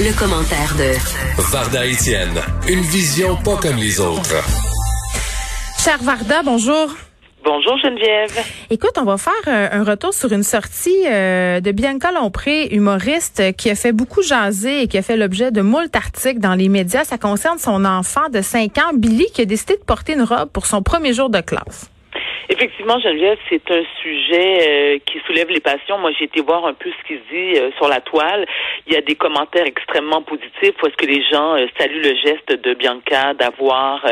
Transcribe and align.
Le, 0.00 0.18
commentaire 0.18 0.74
de 0.76 0.92
Varda 1.52 1.86
Étienne, 1.86 2.40
une 2.68 2.80
vision 2.80 3.36
pas 3.36 3.56
comme 3.56 3.76
les 3.76 4.00
autres. 4.00 4.42
Cher 5.78 5.98
Varda, 6.02 6.42
bonjour. 6.42 6.88
Bonjour 7.44 7.78
Geneviève. 7.78 8.44
Écoute, 8.70 8.90
on 8.96 9.04
va 9.04 9.18
faire 9.18 9.32
un 9.46 9.84
retour 9.84 10.12
sur 10.12 10.32
une 10.32 10.42
sortie 10.42 11.06
euh, 11.06 11.60
de 11.60 11.70
Bianca 11.70 12.10
Lompré, 12.10 12.66
humoriste, 12.72 13.38
euh, 13.38 13.52
qui 13.52 13.70
a 13.70 13.76
fait 13.76 13.92
beaucoup 13.92 14.22
jaser 14.22 14.82
et 14.82 14.88
qui 14.88 14.98
a 14.98 15.02
fait 15.02 15.16
l'objet 15.16 15.52
de 15.52 15.60
moult 15.60 15.94
articles 15.94 16.40
dans 16.40 16.56
les 16.56 16.68
médias. 16.68 17.04
Ça 17.04 17.16
concerne 17.16 17.58
son 17.58 17.84
enfant 17.84 18.28
de 18.32 18.40
5 18.40 18.76
ans, 18.78 18.94
Billy, 18.94 19.26
qui 19.32 19.42
a 19.42 19.44
décidé 19.44 19.76
de 19.76 19.84
porter 19.84 20.14
une 20.14 20.22
robe 20.22 20.48
pour 20.50 20.66
son 20.66 20.82
premier 20.82 21.12
jour 21.12 21.30
de 21.30 21.40
classe. 21.40 21.88
Effectivement, 22.48 22.98
Geneviève, 22.98 23.38
c'est 23.48 23.70
un 23.70 23.82
sujet 24.02 24.58
euh, 24.68 24.98
qui 25.06 25.18
soulève 25.26 25.48
les 25.48 25.60
passions. 25.60 25.98
Moi, 25.98 26.10
j'ai 26.18 26.26
été 26.26 26.42
voir 26.42 26.66
un 26.66 26.74
peu 26.74 26.90
ce 26.90 27.06
qui 27.06 27.14
se 27.14 27.34
dit 27.34 27.58
euh, 27.58 27.70
sur 27.78 27.88
la 27.88 28.00
toile. 28.00 28.46
Il 28.86 28.92
y 28.92 28.96
a 28.96 29.00
des 29.00 29.14
commentaires 29.14 29.66
extrêmement 29.66 30.20
positifs 30.20 30.52
est-ce 30.62 30.96
que 30.96 31.06
les 31.06 31.22
gens 31.22 31.56
euh, 31.56 31.66
saluent 31.78 32.02
le 32.02 32.14
geste 32.16 32.52
de 32.52 32.74
Bianca 32.74 33.32
d'avoir 33.34 34.04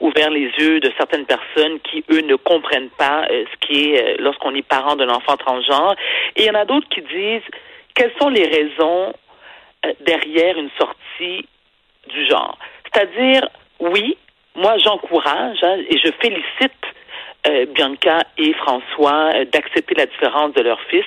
ouvert 0.00 0.30
les 0.30 0.50
yeux 0.58 0.80
de 0.80 0.92
certaines 0.96 1.26
personnes 1.26 1.78
qui, 1.80 2.04
eux, 2.10 2.22
ne 2.22 2.34
comprennent 2.34 2.90
pas 2.98 3.26
ce 3.28 3.66
qui 3.66 3.92
est 3.92 4.16
lorsqu'on 4.18 4.54
est 4.54 4.66
parent 4.66 4.96
d'un 4.96 5.08
enfant 5.08 5.36
transgenre. 5.36 5.94
Et 6.34 6.42
il 6.42 6.46
y 6.46 6.50
en 6.50 6.54
a 6.54 6.64
d'autres 6.64 6.88
qui 6.88 7.02
disent 7.02 7.48
quelles 7.94 8.12
sont 8.20 8.28
les 8.28 8.44
raisons 8.44 9.12
derrière 10.00 10.58
une 10.58 10.70
sortie 10.78 11.46
du 12.08 12.26
genre? 12.26 12.58
C'est-à-dire, 12.92 13.48
oui, 13.80 14.16
moi, 14.56 14.76
j'encourage 14.78 15.58
hein, 15.62 15.76
et 15.88 15.98
je 15.98 16.10
félicite 16.20 16.72
euh, 17.48 17.66
Bianca 17.74 18.22
et 18.36 18.52
François 18.54 19.30
euh, 19.34 19.44
d'accepter 19.52 19.94
la 19.96 20.06
différence 20.06 20.52
de 20.54 20.62
leur 20.62 20.78
fils. 20.90 21.04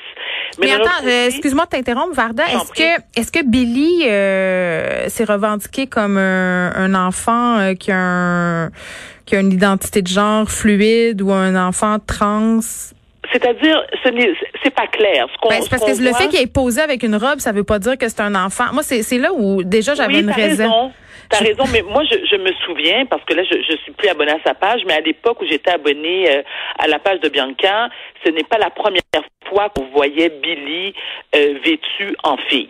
Mais, 0.59 0.71
attends, 0.71 1.05
euh, 1.05 1.27
excuse-moi 1.27 1.65
de 1.65 1.69
t'interrompre, 1.69 2.13
Varda. 2.13 2.43
Est-ce 2.45 2.71
que 2.71 3.19
est-ce 3.19 3.31
que 3.31 3.45
Billy 3.45 4.01
s'est 5.09 5.23
revendiqué 5.23 5.87
comme 5.87 6.17
un, 6.17 6.95
enfant 6.95 7.73
qui 7.79 7.91
a 7.91 7.97
un, 7.97 8.69
qui 9.25 9.35
a 9.35 9.39
une 9.39 9.51
identité 9.51 10.01
de 10.01 10.07
genre 10.07 10.49
fluide 10.49 11.21
ou 11.21 11.31
un 11.31 11.55
enfant 11.55 11.97
trans? 11.99 12.59
C'est-à-dire, 13.31 13.81
ce 14.03 14.09
n'est 14.09 14.33
c'est 14.63 14.73
pas 14.73 14.87
clair. 14.87 15.27
Ce 15.31 15.49
ben, 15.49 15.61
parce 15.69 15.83
que 15.83 16.03
le 16.03 16.13
fait 16.13 16.27
qu'il 16.27 16.41
ait 16.41 16.47
posé 16.47 16.81
avec 16.81 17.03
une 17.03 17.15
robe, 17.15 17.39
ça 17.39 17.51
veut 17.51 17.63
pas 17.63 17.79
dire 17.79 17.97
que 17.97 18.09
c'est 18.09 18.21
un 18.21 18.35
enfant. 18.35 18.65
Moi, 18.73 18.83
c'est 18.83 19.17
là 19.17 19.31
où 19.33 19.63
déjà 19.63 19.95
j'avais 19.95 20.19
une 20.19 20.31
raison. 20.31 20.91
T'as 21.31 21.39
raison, 21.39 21.63
mais 21.71 21.81
moi 21.81 22.03
je, 22.03 22.25
je, 22.25 22.35
me 22.35 22.51
souviens 22.65 23.05
parce 23.05 23.23
que 23.23 23.33
là 23.33 23.43
je, 23.43 23.61
je 23.61 23.77
suis 23.77 23.93
plus 23.93 24.09
abonnée 24.09 24.33
à 24.33 24.43
sa 24.45 24.53
page, 24.53 24.81
mais 24.85 24.93
à 24.93 24.99
l'époque 24.99 25.41
où 25.41 25.45
j'étais 25.45 25.71
abonnée 25.71 26.29
euh, 26.29 26.43
à 26.77 26.87
la 26.87 26.99
page 26.99 27.21
de 27.21 27.29
Bianca, 27.29 27.89
ce 28.23 28.29
n'est 28.31 28.43
pas 28.43 28.57
la 28.57 28.69
première 28.69 29.01
fois 29.47 29.69
qu'on 29.69 29.85
voyait 29.85 30.29
Billy 30.29 30.93
euh, 31.33 31.55
vêtu 31.63 32.15
en 32.23 32.35
fille. 32.35 32.69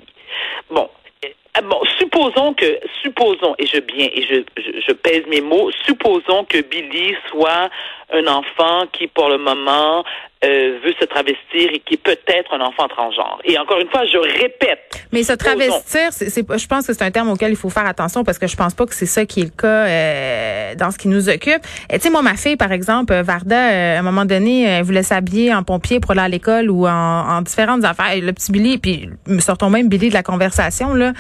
Bon, 0.70 0.88
euh, 1.26 1.62
Bon, 1.64 1.82
supposons 2.00 2.54
que, 2.54 2.80
supposons, 3.02 3.56
et 3.58 3.66
je 3.66 3.80
bien, 3.80 4.08
et 4.14 4.22
je, 4.22 4.36
je, 4.56 4.80
je, 4.88 4.94
pèse 4.94 5.24
mes 5.28 5.42
mots, 5.42 5.70
supposons 5.86 6.46
que 6.46 6.62
Billy 6.62 7.14
soit 7.30 7.70
un 8.14 8.26
enfant 8.28 8.86
qui, 8.94 9.08
pour 9.08 9.28
le 9.28 9.38
moment, 9.38 10.06
euh, 10.44 10.80
veut 10.84 10.94
se 11.00 11.06
travestir 11.06 11.70
et 11.72 11.80
qui 11.86 11.94
est 11.94 12.04
peut-être 12.04 12.54
un 12.56 12.62
enfant 12.62 12.88
transgenre. 12.88 13.40
Et 13.44 13.60
encore 13.60 13.80
une 13.80 13.90
fois, 13.90 14.06
je 14.06 14.18
répète. 14.18 15.06
Mais 15.12 15.22
se 15.22 15.34
travestir, 15.34 16.12
c'est, 16.12 16.34
je 16.36 16.68
pense 16.68 16.88
que 16.88 16.94
c'est 16.94 17.04
un 17.04 17.12
terme 17.12 17.30
auquel 17.30 17.52
il 17.52 17.56
faut 17.56 17.70
faire 17.70 17.86
attention 17.86 18.24
parce 18.24 18.40
que 18.40 18.48
je 18.48 18.56
pense 18.56 18.74
pas 18.74 18.88
que 18.88 18.96
c'est 18.96 19.06
ça 19.06 19.26
qui 19.28 19.42
est 19.42 19.44
le 19.44 19.50
cas 19.52 19.68
euh, 19.68 20.76
dans 20.76 20.90
ce 20.90 20.98
qui 20.98 21.10
nous 21.10 21.30
occupe. 21.30 21.62
Tu 21.92 22.00
sais, 22.00 22.10
moi, 22.10 22.24
ma 22.24 22.36
fille, 22.38 22.56
par 22.56 22.72
exemple, 22.72 23.14
Varda, 23.22 23.56
euh, 23.56 23.98
à 23.98 24.00
un 24.00 24.02
moment 24.02 24.26
donné, 24.26 24.64
elle 24.64 24.84
voulait 24.84 25.04
s'habiller 25.04 25.54
en 25.54 25.62
pompier 25.62 26.00
pour 26.00 26.12
aller 26.12 26.22
à 26.22 26.28
l'école 26.28 26.72
ou 26.72 26.88
en, 26.88 26.92
en 26.92 27.42
différentes 27.44 27.86
affaires. 27.86 28.16
le 28.20 28.32
petit 28.34 28.52
Billy, 28.52 28.80
puis 28.80 29.10
sortons 29.40 29.70
même 29.70 29.90
Billy 29.90 30.10
de 30.10 30.16
la 30.16 30.24
conversation 30.24 30.96
là, 30.96 31.14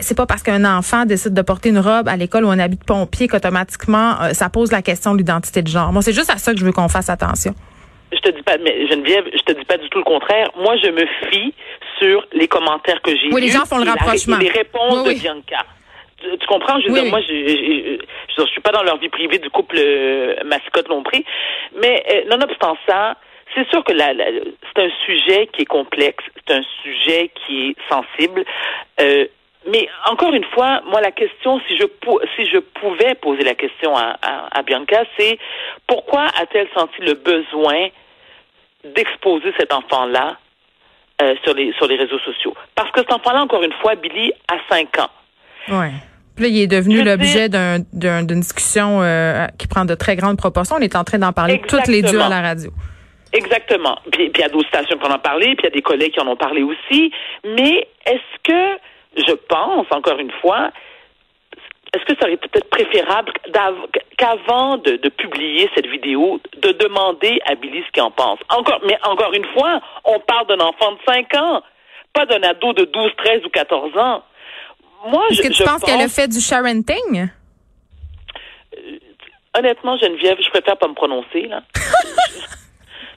c'est 0.00 0.16
pas 0.16 0.24
parce 0.24 0.42
qu'un 0.42 0.64
enfant 0.64 1.04
décide 1.04 1.34
de 1.34 1.42
porter 1.42 1.68
une 1.68 1.78
robe 1.78 2.08
à 2.08 2.16
l'école 2.16 2.46
ou 2.46 2.48
un 2.48 2.58
habit 2.58 2.76
de 2.76 2.84
pompier 2.84 3.28
qu'automatiquement 3.28 4.32
ça 4.32 4.48
pose 4.48 4.72
la 4.72 4.80
question 4.80 5.12
de 5.12 5.18
l'identité 5.18 5.62
de 5.62 5.68
genre. 5.68 5.92
Moi, 5.92 6.02
c'est 6.02 6.12
juste 6.12 6.30
à 6.30 6.38
ça 6.38 6.52
que 6.52 6.58
je 6.58 6.64
veux 6.64 6.72
qu'on 6.72 6.88
fasse 6.88 7.10
attention 7.10 7.54
je 8.12 8.18
te 8.18 8.30
dis 8.30 8.42
pas, 8.42 8.58
mais 8.58 8.86
Geneviève, 8.86 9.24
je 9.32 9.42
te 9.42 9.52
dis 9.52 9.64
pas 9.64 9.78
du 9.78 9.88
tout 9.88 9.98
le 9.98 10.04
contraire. 10.04 10.50
Moi, 10.56 10.76
je 10.76 10.90
me 10.90 11.06
fie 11.30 11.54
sur 11.98 12.24
les 12.32 12.48
commentaires 12.48 13.00
que 13.02 13.16
j'ai 13.16 13.32
Oui, 13.32 13.40
les 13.40 13.48
gens 13.48 13.64
font 13.64 13.78
le 13.78 13.88
rapprochement. 13.88 14.38
Les 14.38 14.50
réponses 14.50 15.04
de 15.04 15.12
Bianca. 15.12 15.64
Tu, 16.20 16.46
comprends? 16.46 16.78
Je 16.80 16.86
veux 16.88 16.94
dire, 16.94 17.10
moi, 17.10 17.20
je, 17.20 17.26
je, 17.26 17.98
je, 18.36 18.46
suis 18.46 18.60
pas 18.60 18.70
dans 18.70 18.84
leur 18.84 18.98
vie 18.98 19.08
privée 19.08 19.38
du 19.38 19.50
couple 19.50 19.76
euh, 19.78 20.36
mascotte 20.44 20.88
Lompré. 20.88 21.24
Mais 21.80 22.04
euh, 22.12 22.28
nonobstant 22.28 22.76
ça, 22.88 23.16
c'est 23.54 23.68
sûr 23.70 23.82
que 23.82 23.92
la, 23.92 24.12
c'est 24.14 24.82
un 24.82 24.90
sujet 25.04 25.48
qui 25.48 25.62
est 25.62 25.66
complexe, 25.66 26.24
c'est 26.36 26.54
un 26.54 26.62
sujet 26.82 27.30
qui 27.44 27.70
est 27.70 27.76
sensible. 27.88 28.44
Euh, 29.00 29.26
mais 29.66 29.88
encore 30.10 30.32
une 30.32 30.44
fois, 30.44 30.80
moi, 30.86 31.00
la 31.00 31.10
question, 31.10 31.60
si 31.68 31.76
je, 31.76 31.84
si 32.36 32.46
je 32.46 32.58
pouvais 32.58 33.14
poser 33.16 33.42
la 33.42 33.54
question 33.54 33.96
à, 33.96 34.16
à, 34.22 34.58
à 34.58 34.62
Bianca, 34.62 35.04
c'est 35.18 35.38
pourquoi 35.86 36.26
a-t-elle 36.40 36.68
senti 36.74 37.00
le 37.00 37.14
besoin 37.14 37.88
d'exposer 38.84 39.52
cet 39.58 39.72
enfant-là 39.72 40.36
euh, 41.20 41.34
sur 41.44 41.54
les 41.54 41.72
sur 41.74 41.86
les 41.86 41.96
réseaux 41.96 42.18
sociaux. 42.20 42.54
Parce 42.74 42.90
que 42.90 43.00
cet 43.00 43.12
enfant-là, 43.12 43.42
encore 43.42 43.62
une 43.62 43.72
fois, 43.80 43.94
Billy 43.94 44.32
a 44.48 44.56
cinq 44.68 44.98
ans. 44.98 45.10
Ouais. 45.68 45.92
Puis 46.34 46.44
là, 46.44 46.50
il 46.50 46.62
est 46.62 46.66
devenu 46.66 47.02
l'objet 47.02 47.48
d'une 47.48 48.40
discussion 48.40 49.02
euh, 49.02 49.46
qui 49.58 49.66
prend 49.66 49.84
de 49.84 49.94
très 49.94 50.16
grandes 50.16 50.38
proportions. 50.38 50.76
On 50.76 50.80
est 50.80 50.96
en 50.96 51.04
train 51.04 51.18
d'en 51.18 51.32
parler 51.32 51.60
toutes 51.68 51.88
les 51.88 52.02
deux 52.02 52.20
à 52.20 52.28
la 52.28 52.40
radio. 52.40 52.70
Exactement. 53.32 53.98
Puis, 54.10 54.30
puis 54.30 54.32
il 54.36 54.40
y 54.40 54.44
a 54.44 54.48
d'autres 54.48 54.68
stations 54.68 54.98
qui 54.98 55.06
en 55.06 55.14
ont 55.14 55.18
parlé, 55.18 55.54
puis 55.56 55.60
il 55.60 55.64
y 55.64 55.66
a 55.68 55.70
des 55.70 55.82
collègues 55.82 56.12
qui 56.12 56.20
en 56.20 56.28
ont 56.28 56.36
parlé 56.36 56.62
aussi. 56.62 57.12
Mais 57.44 57.86
est-ce 58.06 58.38
que, 58.44 58.78
je 59.16 59.32
pense, 59.48 59.86
encore 59.90 60.18
une 60.18 60.32
fois, 60.40 60.70
est-ce 61.94 62.04
que 62.06 62.18
ça 62.18 62.26
aurait 62.26 62.38
peut-être 62.38 62.70
préférable 62.70 63.32
qu'avant 64.16 64.78
de, 64.78 64.96
publier 65.10 65.68
cette 65.74 65.86
vidéo, 65.86 66.40
de 66.56 66.72
demander 66.72 67.38
à 67.46 67.54
Billy 67.54 67.82
ce 67.86 67.92
qu'il 67.92 68.02
en 68.02 68.10
pense? 68.10 68.38
Encore, 68.48 68.80
mais 68.86 68.98
encore 69.04 69.32
une 69.34 69.44
fois, 69.52 69.80
on 70.04 70.18
parle 70.20 70.46
d'un 70.46 70.60
enfant 70.60 70.92
de 70.92 70.98
5 71.06 71.34
ans, 71.34 71.62
pas 72.14 72.24
d'un 72.24 72.42
ado 72.42 72.72
de 72.72 72.84
12, 72.86 73.10
13 73.18 73.44
ou 73.44 73.50
14 73.50 73.96
ans. 73.98 74.22
Moi, 75.06 75.22
Est-ce 75.30 75.42
que 75.42 75.52
tu 75.52 75.64
penses 75.64 75.82
qu'elle 75.82 76.00
a 76.00 76.08
fait 76.08 76.28
du 76.28 76.40
sharenting? 76.40 77.28
Euh, 78.74 78.98
honnêtement, 79.58 79.98
Geneviève, 79.98 80.38
je 80.40 80.48
préfère 80.48 80.78
pas 80.78 80.88
me 80.88 80.94
prononcer, 80.94 81.42
là. 81.42 81.62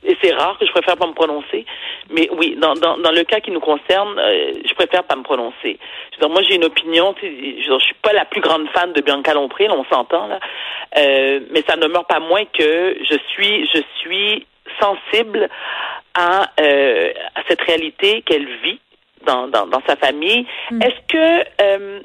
et 0.05 0.15
c'est 0.21 0.33
rare 0.33 0.57
que 0.59 0.65
je 0.65 0.71
préfère 0.71 0.97
pas 0.97 1.07
me 1.07 1.13
prononcer. 1.13 1.65
Mais 2.09 2.29
oui, 2.31 2.55
dans, 2.57 2.73
dans, 2.73 2.97
dans 2.97 3.11
le 3.11 3.23
cas 3.23 3.39
qui 3.39 3.51
nous 3.51 3.59
concerne, 3.59 4.17
euh, 4.19 4.53
je 4.67 4.73
préfère 4.75 5.03
pas 5.03 5.15
me 5.15 5.23
prononcer. 5.23 5.79
Je 6.19 6.25
moi, 6.25 6.41
j'ai 6.43 6.55
une 6.55 6.65
opinion. 6.65 7.13
Je, 7.21 7.27
je 7.61 7.79
suis 7.79 7.95
pas 8.01 8.13
la 8.13 8.25
plus 8.25 8.41
grande 8.41 8.67
fan 8.69 8.93
de 8.93 9.01
Bianca 9.01 9.33
Lompré, 9.33 9.67
on 9.69 9.85
s'entend 9.85 10.27
là, 10.27 10.39
euh, 10.97 11.39
mais 11.51 11.63
ça 11.67 11.75
ne 11.75 11.81
demeure 11.81 12.05
pas 12.05 12.19
moins 12.19 12.45
que 12.45 12.97
je 13.01 13.17
suis, 13.29 13.67
je 13.73 13.81
suis 13.99 14.45
sensible 14.79 15.49
à, 16.13 16.51
euh, 16.59 17.11
à 17.35 17.41
cette 17.47 17.61
réalité 17.61 18.21
qu'elle 18.21 18.47
vit 18.63 18.79
dans, 19.25 19.47
dans, 19.47 19.67
dans 19.67 19.81
sa 19.87 19.95
famille. 19.95 20.45
Hmm. 20.71 20.81
Est-ce 20.81 21.07
que 21.07 21.45
euh, 21.61 21.99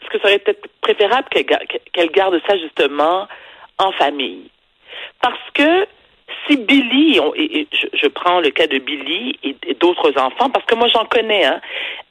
est-ce 0.00 0.10
que 0.10 0.18
ça 0.18 0.28
aurait 0.28 0.38
peut-être 0.38 0.66
préférable 0.82 1.28
qu'elle 1.30 2.10
garde 2.10 2.40
ça 2.46 2.58
justement 2.58 3.26
en 3.78 3.92
famille? 3.92 4.50
Parce 5.22 5.50
que 5.54 5.86
si 6.46 6.56
Billy, 6.56 7.18
et, 7.36 7.66
je, 7.72 8.06
prends 8.08 8.40
le 8.40 8.50
cas 8.50 8.66
de 8.66 8.78
Billy 8.78 9.38
et, 9.42 9.74
d'autres 9.74 10.12
enfants, 10.18 10.50
parce 10.50 10.64
que 10.66 10.74
moi 10.74 10.88
j'en 10.88 11.04
connais, 11.04 11.44
hein, 11.44 11.60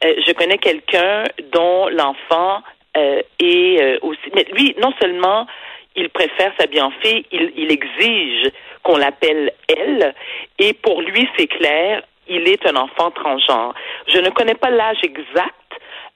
euh, 0.04 0.14
je 0.26 0.32
connais 0.34 0.58
quelqu'un 0.58 1.24
dont 1.52 1.88
l'enfant 1.90 2.62
euh, 2.98 3.22
est 3.40 3.82
euh, 3.82 3.98
aussi, 4.02 4.30
mais 4.36 4.46
lui 4.54 4.76
non 4.82 4.94
seulement 5.02 5.48
il 5.96 6.10
préfère 6.10 6.52
sa 6.60 6.68
bienfait, 6.68 7.26
il, 7.32 7.54
il 7.56 7.72
exige 7.72 8.52
qu'on 8.82 8.98
l'appelle 8.98 9.52
elle, 9.68 10.14
et 10.60 10.74
pour 10.74 11.02
lui 11.02 11.28
c'est 11.38 11.48
clair, 11.48 12.04
il 12.28 12.48
est 12.48 12.66
un 12.66 12.76
enfant 12.76 13.12
transgenre. 13.12 13.74
Je 14.08 14.20
ne 14.20 14.30
connais 14.30 14.56
pas 14.56 14.70
l'âge 14.70 14.98
exact. 15.04 15.54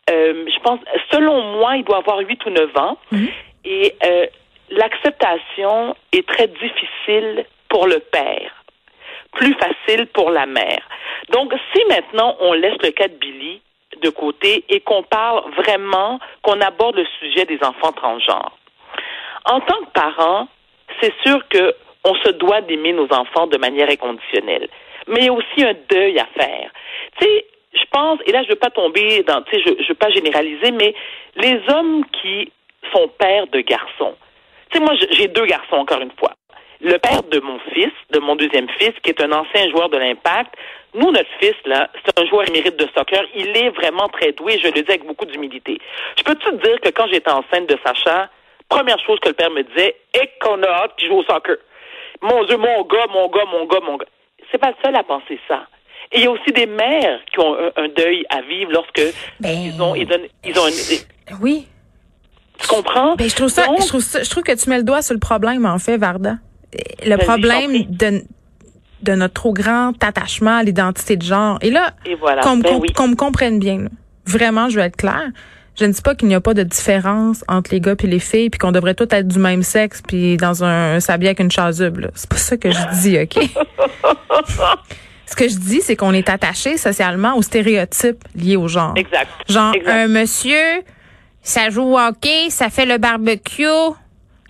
je 0.08 0.60
pense, 0.64 0.80
selon 1.12 1.58
moi, 1.58 1.76
il 1.76 1.84
doit 1.84 1.98
avoir 1.98 2.20
8 2.20 2.46
ou 2.46 2.50
9 2.50 2.78
ans. 2.78 2.98
Mhm. 3.12 3.28
Et 3.66 3.94
l'acceptation 4.70 5.96
est 6.14 6.26
très 6.26 6.48
difficile 6.48 7.46
pour 7.78 7.86
le 7.86 8.00
père, 8.00 8.52
plus 9.34 9.54
facile 9.54 10.08
pour 10.08 10.32
la 10.32 10.48
mère. 10.48 10.82
Donc, 11.30 11.54
si 11.72 11.86
maintenant 11.86 12.36
on 12.40 12.54
laisse 12.54 12.82
le 12.82 12.90
cas 12.90 13.08
de 13.08 13.14
Billy, 13.14 13.62
de 14.02 14.10
côté 14.10 14.66
et 14.68 14.80
qu'on 14.80 15.04
parle 15.04 15.44
vraiment, 15.52 16.20
qu'on 16.42 16.60
aborde 16.60 16.96
le 16.96 17.06
sujet 17.20 17.46
des 17.46 17.60
enfants 17.62 17.92
transgenres. 17.92 18.58
En 19.46 19.60
tant 19.60 19.78
que 19.86 19.92
parent, 19.94 20.48
c'est 21.00 21.14
sûr 21.24 21.48
que 21.50 21.76
on 22.04 22.16
se 22.16 22.32
doit 22.32 22.62
d'aimer 22.62 22.94
nos 22.94 23.14
enfants 23.14 23.46
de 23.46 23.58
manière 23.58 23.92
inconditionnelle. 23.92 24.70
Mais 25.08 25.20
il 25.20 25.26
y 25.26 25.30
a 25.30 25.34
aussi 25.34 25.64
un 25.64 25.76
deuil 25.88 26.18
à 26.18 26.26
faire. 26.36 26.72
Tu 27.20 27.28
sais, 27.28 27.46
je 27.74 27.86
pense, 27.92 28.20
et 28.26 28.32
là 28.32 28.42
je 28.42 28.50
veux 28.50 28.56
pas 28.56 28.72
tomber 28.72 29.22
dans, 29.22 29.44
tu 29.44 29.56
sais, 29.56 29.62
je, 29.64 29.84
je 29.84 29.88
veux 29.90 30.02
pas 30.06 30.10
généraliser, 30.10 30.72
mais 30.72 30.96
les 31.36 31.62
hommes 31.70 32.04
qui 32.06 32.52
sont 32.92 33.08
pères 33.20 33.46
de 33.46 33.60
garçons. 33.60 34.16
Tu 34.72 34.80
sais, 34.80 34.84
moi 34.84 34.96
j'ai 35.12 35.28
deux 35.28 35.46
garçons 35.46 35.76
encore 35.76 36.02
une 36.02 36.14
fois. 36.18 36.34
Le 36.88 36.98
père 37.00 37.22
de 37.24 37.40
mon 37.42 37.60
fils, 37.74 37.92
de 38.12 38.20
mon 38.20 38.38
deuxième 38.38 38.70
fils, 38.80 38.94
qui 39.04 39.10
est 39.10 39.22
un 39.22 39.32
ancien 39.34 39.70
joueur 39.72 39.90
de 39.90 39.98
l'Impact, 39.98 40.54
nous, 40.96 41.12
notre 41.12 41.30
fils, 41.42 41.56
là, 41.66 41.90
c'est 42.06 42.18
un 42.18 42.26
joueur 42.28 42.48
émérite 42.48 42.78
de 42.78 42.88
soccer. 42.96 43.24
Il 43.36 43.50
est 43.58 43.72
vraiment 43.72 44.08
très 44.08 44.32
doué, 44.32 44.58
je 44.58 44.68
le 44.68 44.72
dis 44.72 44.86
avec 44.88 45.06
beaucoup 45.06 45.26
d'humilité. 45.26 45.80
Je 46.18 46.24
peux 46.24 46.36
te 46.36 46.50
dire 46.66 46.80
que 46.80 46.88
quand 46.90 47.08
j'étais 47.12 47.30
enceinte 47.30 47.68
de 47.68 47.78
Sacha, 47.86 48.30
première 48.70 48.98
chose 49.06 49.20
que 49.20 49.28
le 49.28 49.34
père 49.34 49.52
me 49.52 49.64
disait, 49.64 49.98
et 50.14 50.30
qu'on 50.42 50.64
a 50.64 50.68
hâte 50.68 50.92
qu'il 50.98 51.10
joue 51.10 51.18
au 51.18 51.24
soccer. 51.26 51.58
Mon 52.22 52.46
Dieu, 52.46 52.56
mon 52.56 52.84
gars, 52.84 53.06
mon 53.14 53.28
gars, 53.28 53.46
mon 53.52 53.66
gars, 53.66 53.80
mon 53.86 53.98
gars. 53.98 54.06
C'est 54.50 54.58
pas 54.58 54.70
le 54.70 54.76
seul 54.82 54.96
à 54.96 55.04
penser 55.04 55.38
ça. 55.50 55.68
Et 56.14 56.20
il 56.20 56.24
y 56.24 56.28
a 56.28 56.32
aussi 56.32 56.52
des 56.54 56.68
mères 56.68 57.20
qui 57.34 57.40
ont 57.42 57.54
un, 57.54 57.84
un 57.84 57.90
deuil 57.90 58.26
à 58.30 58.42
vivre 58.44 58.72
lorsque 58.72 59.02
Ben, 59.42 59.52
ils 59.52 59.82
ont, 59.82 59.94
ils 59.94 60.08
donnent, 60.08 60.28
ils 60.46 60.58
ont 60.58 60.68
Oui. 61.42 61.68
tu 62.62 62.68
comprends? 62.68 63.16
Ben, 63.18 63.28
je 63.30 63.36
trouve 63.36 63.50
ça, 63.50 63.66
Donc, 63.66 63.82
je 63.82 63.88
trouve 63.88 64.02
ça, 64.02 64.24
je 64.24 64.30
trouve 64.30 64.44
que 64.44 64.54
tu 64.56 64.70
mets 64.70 64.78
le 64.78 64.84
doigt 64.84 65.02
sur 65.02 65.14
le 65.16 65.20
problème, 65.20 65.66
en 65.66 65.80
fait, 65.80 65.98
Varda. 65.98 66.36
Le 67.06 67.16
problème 67.18 67.72
de, 67.90 68.24
de 69.04 69.12
notre 69.16 69.34
trop 69.34 69.54
grand 69.54 69.94
attachement 70.04 70.58
à 70.58 70.64
l'identité 70.64 71.16
de 71.16 71.24
genre. 71.24 71.58
Et 71.62 71.70
là, 71.72 71.94
Et 72.06 72.16
voilà. 72.16 72.42
qu'on 72.42 72.58
me, 72.58 72.62
Ben 72.64 72.72
com- 72.74 72.80
oui. 72.82 72.94
qu'on 72.94 73.08
me 73.08 73.16
comprenne 73.16 73.60
bien. 73.60 73.80
là. 73.84 73.90
Vraiment, 74.26 74.70
je 74.70 74.76
veux 74.78 74.84
être 74.86 74.98
claire. 74.98 75.30
Je 75.80 75.86
ne 75.86 75.92
dis 75.92 76.02
pas 76.02 76.16
qu'il 76.16 76.28
n'y 76.28 76.34
a 76.36 76.42
pas 76.42 76.56
de 76.56 76.64
différence 76.64 77.46
entre 77.48 77.72
les 77.72 77.80
gars 77.80 77.94
et 78.04 78.08
les 78.08 78.20
filles, 78.20 78.50
puis 78.50 78.58
qu'on 78.58 78.72
devrait 78.72 78.96
tous 78.96 79.08
être 79.12 79.28
du 79.28 79.38
même 79.38 79.62
sexe, 79.62 80.02
puis 80.06 80.36
dans 80.36 80.64
un 80.64 81.00
s'habiller 81.00 81.30
avec 81.30 81.40
une 81.40 81.52
chasuble. 81.52 82.02
là. 82.02 82.08
C'est 82.16 82.30
pas 82.30 82.36
ça 82.38 82.58
que 82.58 82.72
je 82.72 83.00
dis, 83.02 83.20
OK? 83.20 83.38
Ce 85.30 85.36
que 85.36 85.48
je 85.50 85.56
dis, 85.58 85.82
c'est 85.82 85.96
qu'on 85.96 86.14
est 86.14 86.30
attaché 86.30 86.78
socialement 86.78 87.36
aux 87.36 87.42
stéréotypes 87.42 88.24
liés 88.36 88.56
au 88.56 88.68
genre. 88.68 88.94
Exact. 88.96 89.28
Genre, 89.50 89.74
Exact. 89.76 89.92
un 89.92 90.08
monsieur, 90.08 90.82
ça 91.44 91.70
joue 91.70 91.84
au 91.84 92.00
hockey, 92.00 92.50
ça 92.50 92.70
fait 92.70 92.86
le 92.86 92.98
barbecue, 92.98 93.66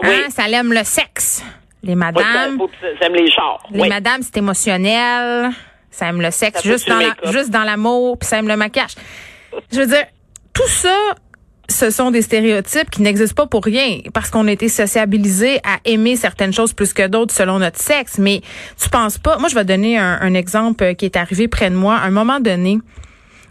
hein, 0.04 0.22
ça 0.30 0.48
l'aime 0.48 0.72
le 0.72 0.84
sexe. 0.84 1.44
Les 1.88 1.94
Oui, 1.94 2.00
madames, 2.00 2.57
ça- 2.60 2.66
ça- 2.81 2.88
J'aime 3.01 3.13
les 3.16 3.31
chars. 3.31 3.63
les 3.72 3.81
Oui. 3.81 3.89
madames, 3.89 4.22
c'est 4.22 4.38
émotionnel, 4.38 5.50
ça 5.89 6.07
aime 6.10 6.22
le 6.22 6.30
sexe 6.31 6.62
Ça 6.62 6.69
juste 6.69 6.88
dans, 6.88 7.00
la, 7.00 7.31
juste 7.31 7.50
dans 7.50 7.63
l'amour, 7.63 8.19
puis 8.19 8.28
ça 8.28 8.38
aime 8.38 8.48
le 8.48 8.57
maquillage. 8.57 8.94
Je 9.72 9.80
veux 9.80 9.88
dire, 9.88 10.06
tout 10.54 10.68
ça, 10.68 10.94
ce 11.69 11.89
sont 11.89 12.12
des 12.12 12.22
stéréotypes 12.22 12.89
qui 12.89 13.01
n'existent 13.01 13.44
pas 13.44 13.48
pour 13.48 13.63
rien, 13.63 14.00
parce 14.13 14.30
qu'on 14.30 14.48
a 14.48 14.51
été 14.51 14.69
sociabilisés 14.69 15.60
à 15.63 15.80
aimer 15.86 16.16
certaines 16.16 16.54
choses 16.54 16.74
plus 16.74 16.94
que 16.94 17.07
d'autres 17.07 17.34
selon 17.34 17.60
notre 17.60 17.80
sexe. 17.80 18.18
Mais 18.19 18.42
tu 18.81 18.90
penses 18.90 19.18
pas, 19.18 19.38
moi 19.38 19.50
je 19.50 19.56
vais 19.56 19.66
donner 19.66 19.98
un, 19.98 20.18
un 20.22 20.33
exemple 20.33 20.83
euh, 20.83 20.94
qui 20.94 21.06
est 21.06 21.16
arrivé 21.16 21.48
près 21.48 21.69
de 21.69 21.75
moi. 21.75 21.95
À 21.95 22.06
un 22.06 22.12
moment 22.12 22.40
donné, 22.40 22.80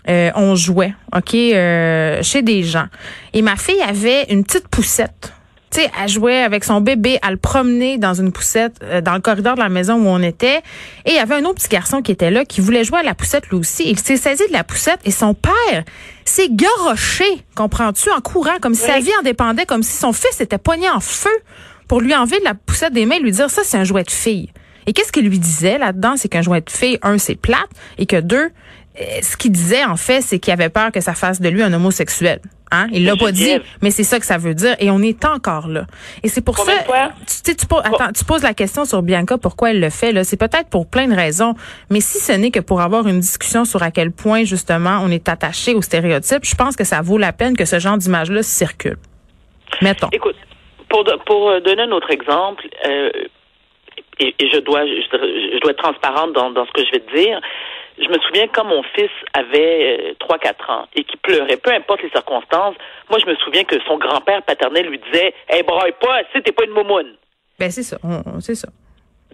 euh, 0.08 0.30
on 0.34 0.54
jouait, 0.54 0.94
OK, 1.14 1.34
euh, 1.34 2.22
chez 2.22 2.42
des 2.42 2.62
gens. 2.62 2.86
Et 3.32 3.42
ma 3.42 3.56
fille 3.56 3.82
avait 3.82 4.24
une 4.30 4.44
petite 4.44 4.68
poussette. 4.68 5.32
Tu 5.76 5.82
sais, 5.82 5.90
elle 6.02 6.08
jouait 6.08 6.42
avec 6.42 6.64
son 6.64 6.80
bébé, 6.80 7.18
elle 7.22 7.32
le 7.32 7.36
promenait 7.36 7.98
dans 7.98 8.14
une 8.14 8.32
poussette 8.32 8.76
euh, 8.82 9.02
dans 9.02 9.12
le 9.12 9.20
corridor 9.20 9.56
de 9.56 9.60
la 9.60 9.68
maison 9.68 9.96
où 9.96 10.06
on 10.06 10.22
était. 10.22 10.62
Et 11.04 11.10
il 11.10 11.14
y 11.14 11.18
avait 11.18 11.34
un 11.34 11.44
autre 11.44 11.56
petit 11.56 11.68
garçon 11.68 12.00
qui 12.00 12.12
était 12.12 12.30
là, 12.30 12.46
qui 12.46 12.62
voulait 12.62 12.82
jouer 12.82 13.00
à 13.00 13.02
la 13.02 13.14
poussette 13.14 13.46
lui 13.48 13.58
aussi. 13.58 13.82
Il 13.86 13.98
s'est 13.98 14.16
saisi 14.16 14.42
de 14.48 14.54
la 14.54 14.64
poussette 14.64 15.00
et 15.04 15.10
son 15.10 15.34
père 15.34 15.84
s'est 16.24 16.48
garoché, 16.50 17.26
comprends-tu, 17.54 18.10
en 18.10 18.22
courant, 18.22 18.56
comme 18.62 18.72
si 18.72 18.86
sa 18.86 19.00
vie 19.00 19.10
en 19.20 19.22
dépendait, 19.22 19.66
comme 19.66 19.82
si 19.82 19.98
son 19.98 20.14
fils 20.14 20.40
était 20.40 20.56
poigné 20.56 20.88
en 20.88 21.00
feu 21.00 21.28
pour 21.88 22.00
lui 22.00 22.14
enlever 22.14 22.40
la 22.42 22.54
poussette 22.54 22.94
des 22.94 23.04
mains 23.04 23.16
et 23.16 23.20
lui 23.20 23.32
dire 23.32 23.50
ça, 23.50 23.60
c'est 23.62 23.76
un 23.76 23.84
jouet 23.84 24.04
de 24.04 24.10
fille. 24.10 24.48
Et 24.86 24.94
qu'est-ce 24.94 25.12
qu'il 25.12 25.28
lui 25.28 25.38
disait 25.38 25.76
là-dedans? 25.76 26.14
C'est 26.16 26.28
qu'un 26.30 26.42
jouet 26.42 26.62
de 26.62 26.70
fille, 26.70 26.98
un, 27.02 27.18
c'est 27.18 27.34
plate, 27.34 27.68
et 27.98 28.06
que 28.06 28.18
deux, 28.18 28.48
ce 29.22 29.36
qu'il 29.36 29.52
disait, 29.52 29.84
en 29.84 29.96
fait, 29.96 30.20
c'est 30.20 30.38
qu'il 30.38 30.52
avait 30.52 30.68
peur 30.70 30.90
que 30.92 31.00
ça 31.00 31.14
fasse 31.14 31.40
de 31.40 31.48
lui 31.48 31.62
un 31.62 31.72
homosexuel. 31.72 32.40
Hein? 32.72 32.88
Il 32.92 33.04
l'a 33.04 33.14
pas 33.16 33.30
dit, 33.30 33.58
mais 33.80 33.90
c'est 33.90 34.02
ça 34.02 34.18
que 34.18 34.26
ça 34.26 34.38
veut 34.38 34.54
dire. 34.54 34.74
Et 34.80 34.90
on 34.90 35.00
est 35.00 35.24
encore 35.24 35.68
là. 35.68 35.86
Et 36.24 36.28
c'est 36.28 36.40
pour 36.44 36.56
Combien 36.56 36.78
ça. 36.80 37.12
Tu, 37.44 37.54
tu 37.54 37.66
poses, 37.66 37.82
attends, 37.84 38.10
tu 38.12 38.24
poses 38.24 38.42
la 38.42 38.54
question 38.54 38.84
sur 38.84 39.02
Bianca, 39.02 39.38
pourquoi 39.38 39.70
elle 39.70 39.80
le 39.80 39.90
fait. 39.90 40.12
là. 40.12 40.24
C'est 40.24 40.36
peut-être 40.36 40.68
pour 40.68 40.88
plein 40.90 41.06
de 41.06 41.14
raisons. 41.14 41.54
Mais 41.90 42.00
si 42.00 42.18
ce 42.18 42.32
n'est 42.32 42.50
que 42.50 42.58
pour 42.60 42.80
avoir 42.80 43.06
une 43.06 43.20
discussion 43.20 43.64
sur 43.64 43.82
à 43.82 43.90
quel 43.92 44.10
point, 44.10 44.42
justement, 44.44 44.98
on 45.04 45.10
est 45.10 45.28
attaché 45.28 45.74
aux 45.74 45.82
stéréotypes, 45.82 46.44
je 46.44 46.54
pense 46.56 46.74
que 46.74 46.84
ça 46.84 47.02
vaut 47.02 47.18
la 47.18 47.32
peine 47.32 47.56
que 47.56 47.64
ce 47.66 47.78
genre 47.78 47.98
d'image-là 47.98 48.42
circule. 48.42 48.96
Mettons. 49.80 50.08
Écoute, 50.10 50.36
pour, 50.88 51.04
pour 51.24 51.50
euh, 51.50 51.60
donner 51.60 51.82
un 51.82 51.92
autre 51.92 52.10
exemple, 52.10 52.66
euh, 52.84 53.10
et, 54.18 54.34
et 54.38 54.50
je 54.50 54.58
dois 54.60 54.84
je, 54.86 55.52
je 55.54 55.60
dois 55.60 55.70
être 55.70 55.82
transparente 55.82 56.32
dans, 56.32 56.50
dans 56.50 56.66
ce 56.66 56.72
que 56.72 56.84
je 56.84 56.90
vais 56.90 57.00
te 57.00 57.14
dire. 57.16 57.40
Je 57.98 58.08
me 58.08 58.18
souviens 58.18 58.46
quand 58.48 58.64
mon 58.64 58.82
fils 58.94 59.10
avait 59.32 60.12
euh, 60.20 60.26
3-4 60.26 60.70
ans 60.70 60.86
et 60.94 61.04
qu'il 61.04 61.18
pleurait, 61.20 61.56
peu 61.56 61.70
importe 61.72 62.02
les 62.02 62.10
circonstances, 62.10 62.74
moi 63.08 63.18
je 63.18 63.26
me 63.26 63.34
souviens 63.36 63.64
que 63.64 63.76
son 63.86 63.96
grand-père 63.98 64.42
paternel 64.42 64.86
lui 64.86 64.98
disait 65.10 65.32
Hey, 65.48 65.62
braille 65.62 65.94
pas, 66.00 66.20
si 66.34 66.42
t'es 66.42 66.52
pas 66.52 66.64
une 66.64 66.72
moumoune. 66.72 67.14
Ben, 67.58 67.70
c'est 67.70 67.82
ça. 67.82 67.96
On- 68.04 68.22
on- 68.36 68.40
C'est 68.40 68.54
ça. 68.54 68.68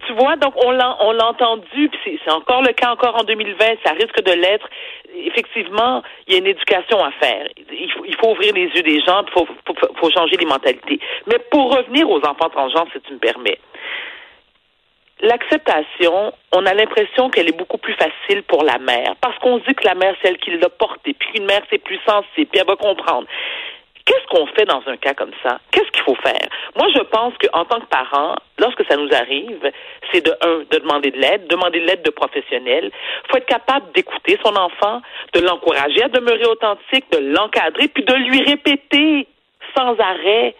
Tu 0.06 0.12
vois, 0.14 0.36
donc 0.36 0.54
on 0.64 0.70
l'a 0.72 0.96
on 1.00 1.12
l'a 1.12 1.26
entendu, 1.26 1.88
puis 1.88 1.98
c'est- 2.04 2.18
c'est 2.24 2.30
encore 2.32 2.62
le 2.62 2.72
cas 2.72 2.90
encore 2.90 3.14
en 3.20 3.24
2020, 3.24 3.74
ça 3.84 3.92
risque 3.92 4.20
de 4.22 4.32
l'être. 4.32 4.68
Effectivement, 5.14 6.02
il 6.26 6.32
y 6.32 6.36
a 6.36 6.38
une 6.38 6.46
éducation 6.46 7.02
à 7.04 7.10
faire. 7.12 7.46
Il 7.70 7.90
faut, 7.92 8.04
il 8.06 8.16
faut 8.16 8.30
ouvrir 8.30 8.54
les 8.54 8.66
yeux 8.74 8.82
des 8.82 9.00
gens, 9.00 9.22
il 9.26 9.30
faut, 9.32 9.46
faut, 9.66 9.74
faut 9.96 10.10
changer 10.10 10.36
les 10.36 10.46
mentalités. 10.46 10.98
Mais 11.26 11.38
pour 11.50 11.74
revenir 11.76 12.08
aux 12.08 12.20
enfants 12.20 12.48
transgenres, 12.48 12.86
si 12.92 13.00
tu 13.02 13.12
me 13.12 13.18
permets, 13.18 13.58
l'acceptation, 15.22 16.32
on 16.52 16.66
a 16.66 16.74
l'impression 16.74 17.30
qu'elle 17.30 17.48
est 17.48 17.56
beaucoup 17.56 17.78
plus 17.78 17.94
facile 17.94 18.42
pour 18.42 18.64
la 18.64 18.78
mère, 18.78 19.14
parce 19.20 19.38
qu'on 19.38 19.58
se 19.60 19.64
dit 19.64 19.74
que 19.74 19.86
la 19.86 19.94
mère, 19.94 20.14
c'est 20.20 20.28
elle 20.28 20.38
qui 20.38 20.50
l'a 20.50 20.68
porté, 20.68 21.14
puis 21.14 21.28
qu'une 21.32 21.46
mère, 21.46 21.62
c'est 21.70 21.78
plus 21.78 22.00
sensible, 22.06 22.50
puis 22.50 22.60
elle 22.60 22.66
va 22.66 22.76
comprendre. 22.76 23.26
Qu'est-ce 24.04 24.26
qu'on 24.26 24.46
fait 24.46 24.64
dans 24.64 24.82
un 24.86 24.96
cas 24.96 25.14
comme 25.14 25.30
ça? 25.44 25.60
Qu'est-ce 25.70 25.90
qu'il 25.92 26.02
faut 26.02 26.16
faire? 26.16 26.48
Moi, 26.76 26.88
je 26.92 27.00
pense 27.02 27.34
qu'en 27.38 27.64
tant 27.64 27.78
que 27.78 27.86
parent, 27.86 28.34
lorsque 28.58 28.84
ça 28.88 28.96
nous 28.96 29.08
arrive, 29.12 29.70
c'est 30.12 30.24
de 30.24 30.32
un, 30.40 30.64
de 30.68 30.78
demander 30.78 31.12
de 31.12 31.18
l'aide, 31.18 31.46
demander 31.46 31.78
de 31.78 31.86
l'aide 31.86 32.02
de 32.02 32.10
professionnels. 32.10 32.90
Il 32.92 33.30
faut 33.30 33.36
être 33.36 33.46
capable 33.46 33.92
d'écouter 33.92 34.40
son 34.44 34.56
enfant, 34.56 35.02
de 35.34 35.40
l'encourager 35.40 36.02
à 36.02 36.08
demeurer 36.08 36.46
authentique, 36.46 37.04
de 37.12 37.18
l'encadrer, 37.18 37.86
puis 37.86 38.02
de 38.02 38.14
lui 38.14 38.42
répéter 38.42 39.28
sans 39.76 39.96
arrêt 40.00 40.56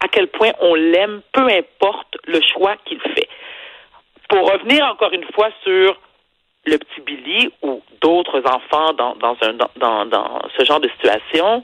à 0.00 0.08
quel 0.08 0.26
point 0.26 0.50
on 0.60 0.74
l'aime, 0.74 1.22
peu 1.32 1.46
importe 1.48 2.16
le 2.26 2.40
choix 2.52 2.74
qu'il 2.84 3.00
fait. 3.00 3.25
Pour 4.28 4.50
revenir 4.52 4.84
encore 4.86 5.12
une 5.12 5.24
fois 5.34 5.50
sur 5.62 5.96
le 6.64 6.78
petit 6.78 7.00
Billy 7.00 7.50
ou 7.62 7.82
d'autres 8.00 8.42
enfants 8.44 8.92
dans, 8.94 9.14
dans, 9.16 9.36
un, 9.42 9.52
dans, 9.76 10.06
dans, 10.06 10.42
ce 10.58 10.64
genre 10.64 10.80
de 10.80 10.88
situation, 10.88 11.62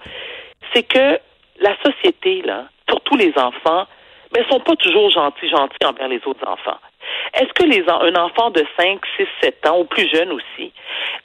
c'est 0.73 0.85
que 0.85 1.19
la 1.59 1.77
société, 1.83 2.43
là, 2.43 2.67
surtout 2.89 3.17
les 3.17 3.33
enfants, 3.37 3.87
ne 4.37 4.45
sont 4.45 4.61
pas 4.61 4.77
toujours 4.77 5.11
gentils, 5.11 5.49
gentils 5.49 5.85
envers 5.85 6.09
les 6.09 6.21
autres 6.25 6.47
enfants. 6.47 6.79
Est-ce 7.35 7.53
que 7.55 7.65
les, 7.65 7.85
un 7.89 8.15
enfant 8.17 8.51
de 8.51 8.65
5, 8.79 9.01
6, 9.17 9.27
7 9.43 9.67
ans, 9.67 9.81
ou 9.81 9.85
plus 9.85 10.09
jeune 10.09 10.31
aussi, 10.33 10.73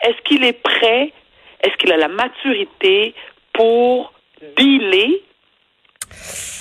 est-ce 0.04 0.22
qu'il 0.24 0.44
est 0.44 0.62
prêt, 0.62 1.14
est-ce 1.62 1.76
qu'il 1.78 1.92
a 1.92 1.98
la 1.98 2.08
maturité 2.08 3.14
pour 3.54 4.12
dealer 4.58 5.22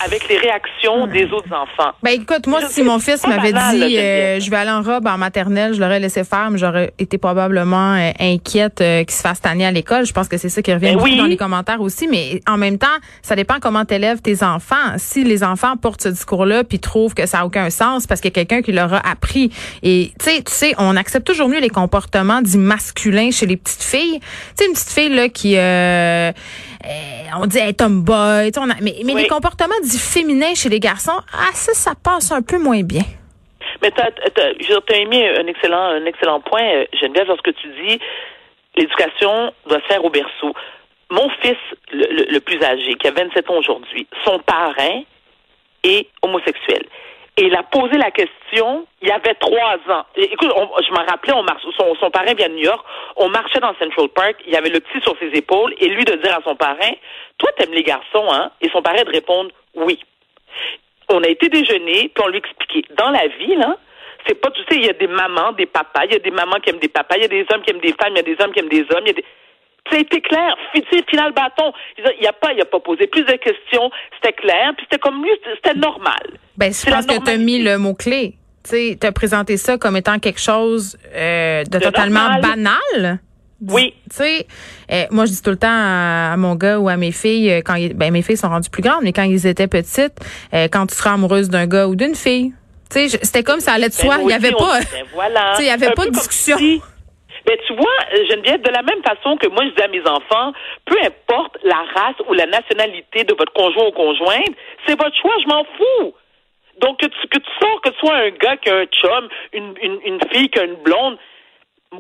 avec 0.05 0.29
les 0.29 0.37
réactions 0.39 1.07
des 1.07 1.25
autres 1.33 1.53
enfants? 1.53 1.93
Ben 2.03 2.11
écoute, 2.21 2.47
moi, 2.47 2.61
Je 2.61 2.67
si 2.69 2.83
mon 2.83 2.99
fils 2.99 3.27
m'avait 3.27 3.53
dit 3.53 3.97
euh, 3.99 4.39
je 4.41 4.51
vais 4.51 4.57
aller 4.57 4.71
en 4.71 4.83
robe 4.83 5.07
en 5.07 5.17
maternelle, 5.19 5.75
je 5.75 5.81
l'aurais 5.81 6.01
laissé 6.01 6.23
faire, 6.25 6.51
mais 6.51 6.59
j'aurais 6.59 6.93
été 6.99 7.17
probablement 7.19 7.95
euh, 7.95 8.11
inquiète 8.21 8.81
euh, 8.81 9.05
qu'il 9.05 9.15
se 9.15 9.23
fasse 9.23 9.41
tanner 9.41 9.65
à 9.67 9.73
l'école. 9.73 10.05
Je 10.07 10.13
pense 10.13 10.29
que 10.29 10.37
c'est 10.37 10.49
ça 10.51 10.61
qui 10.63 10.73
revient 10.73 10.95
Ben 10.97 11.03
oui. 11.03 11.17
dans 11.17 11.25
les 11.25 11.37
commentaires 11.37 11.81
aussi. 11.81 12.07
Mais 12.09 12.41
en 12.47 12.57
même 12.59 12.79
temps, 12.79 12.87
ça 13.23 13.37
dépend 13.37 13.55
comment 13.61 13.85
t'élèves 13.85 14.21
tes 14.21 14.43
enfants. 14.43 14.77
Si 14.99 15.25
les 15.25 15.43
enfants 15.43 15.77
portent 15.77 16.03
ce 16.03 16.09
discours-là 16.11 16.65
puis 16.65 16.79
trouvent 16.79 17.15
que 17.15 17.27
ça 17.27 17.41
a 17.41 17.45
aucun 17.47 17.71
sens 17.71 18.07
parce 18.07 18.21
qu'il 18.21 18.29
y 18.31 18.33
a 18.33 18.35
quelqu'un 18.35 18.63
qui 18.63 18.73
leur 18.73 18.93
a 18.93 18.99
appris. 19.09 19.51
Et 19.83 20.13
tu 20.19 20.25
sais, 20.31 20.43
tu 20.43 20.53
sais, 20.53 20.75
on 20.79 20.95
accepte 20.97 21.27
toujours 21.27 21.49
mieux 21.49 21.61
les 21.61 21.71
comportements 21.71 22.43
dits 22.43 22.59
masculins 22.59 23.31
chez 23.31 23.47
les 23.47 23.57
petites 23.57 23.83
filles. 23.83 24.21
Tu 24.21 24.27
sais, 24.57 24.67
une 24.67 24.73
petite 24.75 24.91
fille 24.91 25.09
là 25.15 25.29
qui 25.29 25.55
euh, 25.57 26.33
on 27.39 27.47
dit 27.47 27.59
hey, 27.59 27.75
tomboy, 27.75 28.51
on 28.59 28.71
a- 28.71 28.75
mais, 28.81 28.97
mais 29.05 29.15
Oui. 29.15 29.23
les 29.23 29.29
comportements 29.37 29.81
dits 29.83 29.99
féminins 29.99 30.55
chez 30.55 30.71
les 30.71 30.81
garçons, 30.81 31.21
ah 31.33 31.53
ça, 31.53 31.75
ça 31.75 31.93
passe 31.95 32.33
un 32.33 32.41
peu 32.41 32.59
moins 32.59 32.83
bien. 32.83 33.03
Mais 33.83 33.91
tu 33.91 34.01
as, 34.01 34.97
émis 34.97 35.23
un 35.23 35.47
excellent, 35.47 35.89
un 36.01 36.07
excellent 36.07 36.41
point, 36.41 36.65
euh, 36.65 36.85
Geneviève, 36.99 37.27
lorsque 37.29 37.55
tu 37.55 37.69
dis 37.69 37.99
l'éducation 38.77 39.53
doit 39.67 39.81
se 39.81 39.87
faire 39.87 40.05
au 40.05 40.11
berceau. 40.11 40.55
Mon 41.11 41.29
fils, 41.43 41.59
le 41.93 42.39
plus 42.41 42.63
âgé, 42.63 42.95
qui 42.95 43.07
a 43.07 43.11
27 43.11 43.51
ans 43.51 43.59
aujourd'hui, 43.59 44.07
son 44.25 44.39
parrain 44.41 45.03
est 45.85 46.09
homosexuel. 46.23 46.85
Et 47.39 47.45
il 47.45 47.55
a 47.55 47.63
posé 47.65 47.99
la 47.99 48.11
question, 48.11 48.87
il 49.03 49.09
y 49.09 49.11
avait 49.11 49.35
trois 49.35 49.77
ans. 49.91 50.07
Écoute, 50.17 50.51
on- 50.57 50.71
je 50.83 50.91
m'en 50.91 51.05
rappelais, 51.05 51.35
on 51.35 51.43
marche, 51.43 51.63
son, 51.77 51.95
son 51.97 52.11
parrain 52.11 52.33
vient 52.33 52.49
de 52.49 52.55
New 52.55 52.65
York, 52.65 52.83
on 53.17 53.29
marchait 53.29 53.61
dans 53.61 53.75
Central 53.79 54.09
Park, 54.09 54.37
il 54.47 54.55
y 54.55 54.57
avait 54.57 54.71
le 54.71 54.81
petit 54.81 55.03
sur 55.03 55.15
ses 55.19 55.29
épaules, 55.37 55.75
et 55.79 55.89
lui 55.89 56.05
de 56.05 56.15
dire 56.15 56.35
à 56.35 56.43
son 56.43 56.57
parrain, 56.57 56.93
toi 57.37 57.51
t'aimes 57.59 57.75
les 57.75 57.83
garçons, 57.83 58.27
hein? 58.33 58.51
Et 58.63 58.71
son 58.71 58.81
parrain 58.81 59.03
de 59.03 59.11
répondre, 59.11 59.51
oui. 59.75 60.03
On 61.11 61.23
a 61.23 61.29
été 61.29 61.49
déjeuner, 61.51 62.09
puis 62.09 62.25
on 62.25 62.29
lui 62.29 62.39
expliquait, 62.39 62.89
dans 62.95 63.11
la 63.11 63.27
vie, 63.29 63.55
là, 63.57 63.77
c'est 64.27 64.35
pas, 64.35 64.51
tu 64.51 64.63
sais, 64.63 64.77
il 64.79 64.87
y 64.87 64.91
a 64.91 64.95
des 64.95 65.07
mamans, 65.07 65.53
des 65.53 65.67
papas, 65.67 66.07
il 66.07 66.13
y 66.15 66.17
a 66.17 66.19
des 66.19 66.31
mamans 66.31 66.57
qui 66.63 66.71
aiment 66.71 66.79
des 66.79 66.89
papas, 66.89 67.17
il 67.17 67.23
y 67.23 67.27
a 67.27 67.29
des 67.29 67.47
hommes 67.53 67.61
qui 67.63 67.71
aiment 67.71 67.81
des 67.81 67.93
femmes, 67.93 68.13
il 68.13 68.17
y 68.17 68.21
a 68.21 68.23
des 68.23 68.37
hommes 68.43 68.53
qui 68.53 68.61
aiment 68.61 68.69
des 68.71 68.87
hommes, 68.91 69.03
il 69.05 69.09
y 69.09 69.11
a 69.11 69.13
des... 69.13 69.25
Ça 69.97 70.01
a 70.01 70.03
été 70.03 70.21
clair, 70.21 70.55
final 71.09 71.33
bâton. 71.33 71.73
Il 71.97 72.23
y 72.23 72.27
a 72.27 72.33
pas, 72.33 72.53
il 72.53 72.61
a 72.61 72.65
pas 72.67 72.81
posé 72.81 73.07
plus 73.07 73.23
de 73.25 73.33
questions, 73.33 73.91
c'était 74.15 74.35
clair, 74.35 74.73
puis 74.77 74.85
c'était 74.91 75.01
comme 75.01 75.23
lui, 75.23 75.31
c'était 75.55 75.79
normal. 75.79 76.19
Ben, 76.57 76.73
je 76.73 76.91
pense 76.91 77.07
que 77.07 77.25
tu 77.25 77.31
as 77.31 77.37
mis 77.39 77.63
le 77.63 77.79
mot-clé. 77.79 78.35
Tu 78.63 78.71
sais, 78.71 78.99
tu 79.01 79.07
as 79.07 79.13
présenté 79.13 79.57
ça 79.57 79.79
comme 79.79 79.97
étant 79.97 80.19
quelque 80.19 80.41
chose 80.41 80.99
euh, 81.15 81.63
de, 81.65 81.79
De 81.79 81.85
totalement 81.85 82.29
normal. 82.31 82.41
banal. 82.43 83.19
Oui. 83.69 83.95
Tu 84.11 84.17
sais, 84.17 84.47
euh, 84.93 85.05
moi, 85.11 85.25
je 85.25 85.31
dis 85.31 85.41
tout 85.41 85.51
le 85.51 85.57
temps 85.57 85.69
à, 85.71 86.33
à 86.33 86.37
mon 86.37 86.57
gars 86.57 86.79
ou 86.79 86.89
à 86.91 86.97
mes 86.99 87.13
filles, 87.13 87.51
euh, 87.51 87.61
quand 87.65 87.77
ils- 87.77 87.95
ben, 87.95 88.13
mes 88.13 88.21
filles 88.23 88.37
sont 88.37 88.49
rendues 88.51 88.69
plus 88.69 88.83
grandes, 88.83 89.03
mais 89.03 89.13
quand 89.15 89.23
ils 89.23 89.47
étaient 89.47 89.67
petites, 89.69 90.13
euh, 90.53 90.69
quand 90.71 90.87
tu 90.89 90.95
seras 90.95 91.15
amoureuse 91.15 91.49
d'un 91.49 91.67
gars 91.67 91.87
ou 91.87 91.97
d'une 91.97 92.15
fille, 92.15 92.53
tu 92.91 93.09
sais, 93.09 93.19
c'était 93.23 93.43
comme 93.45 93.61
ça 93.61 93.73
allait 93.73 93.89
de 93.89 93.95
Ben, 93.97 94.05
soi. 94.05 94.17
Il 94.19 94.23
y 94.23 94.27
aussi, 94.27 94.35
avait 94.35 94.51
pas. 94.53 94.81
ben, 94.81 95.05
voilà. 95.15 95.55
Il 95.59 95.65
y 95.65 95.71
avait 95.71 95.87
Un 95.87 95.93
pas 95.93 96.05
de 96.05 96.11
discussion. 96.11 96.59
Ben, 97.47 97.57
tu 97.65 97.75
vois, 97.75 97.99
euh, 98.13 98.27
Geneviève, 98.29 98.61
de 98.61 98.71
la 98.71 98.83
même 98.83 99.03
façon 99.05 99.37
que 99.37 99.47
moi, 99.47 99.63
je 99.65 99.71
dis 99.71 99.83
à 99.83 99.87
mes 99.87 100.03
enfants, 100.09 100.53
peu 100.85 100.97
importe 101.01 101.57
la 101.63 101.77
race 101.95 102.17
ou 102.29 102.33
la 102.33 102.47
nationalité 102.47 103.23
de 103.23 103.35
votre 103.35 103.53
conjoint 103.53 103.87
ou 103.87 103.93
conjointe, 103.93 104.51
c'est 104.85 104.99
votre 105.01 105.17
choix, 105.17 105.35
je 105.41 105.47
m'en 105.47 105.65
fous. 105.65 106.15
Donc, 106.81 106.99
que 106.99 107.07
tu, 107.07 107.29
que 107.29 107.39
sors, 107.61 107.81
que 107.83 107.93
ce 107.93 107.99
soit 107.99 108.17
un 108.17 108.31
gars 108.31 108.57
qui 108.57 108.69
a 108.69 108.79
un 108.79 108.87
chum, 108.87 109.29
une, 109.53 109.75
une, 109.81 110.01
une 110.05 110.21
fille 110.33 110.49
qui 110.49 110.59
a 110.59 110.65
une 110.65 110.75
blonde, 110.75 111.19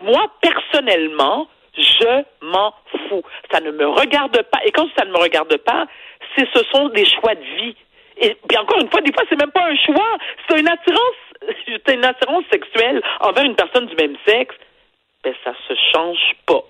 moi, 0.03 0.31
personnellement, 0.43 1.47
je 1.77 2.25
m'en 2.43 2.75
fous. 3.09 3.23
Ça 3.53 3.61
ne 3.61 3.71
me 3.71 3.87
regarde 3.87 4.43
pas. 4.51 4.59
Et 4.65 4.73
quand 4.73 4.89
ça 4.99 5.05
ne 5.05 5.13
me 5.13 5.19
regarde 5.19 5.57
pas, 5.59 5.87
c'est, 6.35 6.49
ce 6.53 6.65
sont 6.73 6.89
des 6.89 7.05
choix 7.05 7.37
de 7.37 7.45
vie. 7.57 7.77
Et 8.19 8.37
puis 8.49 8.59
encore 8.59 8.81
une 8.81 8.91
fois, 8.91 9.01
des 9.01 9.13
fois, 9.13 9.25
c'est 9.29 9.39
même 9.39 9.53
pas 9.53 9.65
un 9.65 9.77
choix. 9.77 10.19
C'est 10.49 10.59
une 10.59 10.69
attirance, 10.69 11.23
c'est 11.87 11.95
une 11.95 12.05
attirance 12.05 12.45
sexuelle 12.51 13.01
envers 13.21 13.45
une 13.45 13.55
personne 13.55 13.87
du 13.87 13.95
même 13.95 14.17
sexe. 14.27 14.57
Ben, 15.25 15.35
ça 15.45 15.53
se 15.67 15.75
change 15.93 16.37
pas. 16.47 16.65